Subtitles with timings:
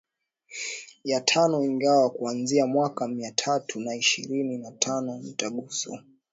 [1.03, 5.99] ya tano ingawa kuanzia mwaka mia tatu na ishirini na tano mitaguso